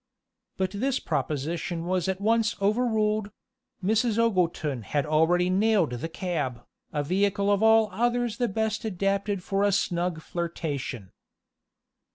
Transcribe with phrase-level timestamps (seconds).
[0.57, 3.29] But this proposition was at once over ruled;
[3.83, 4.17] Mrs.
[4.17, 9.61] Ogleton had already nailed the cab, a vehicle of all others the best adapted for
[9.63, 11.11] a snug flirtation.